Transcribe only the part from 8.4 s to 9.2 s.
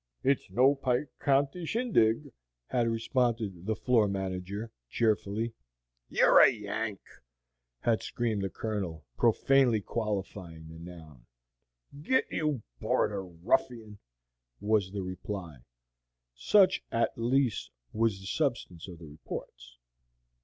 the Colonel,